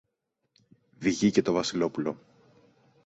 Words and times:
Βγήκε 0.99 1.41
το 1.41 1.53
Βασιλόπουλο. 1.53 2.17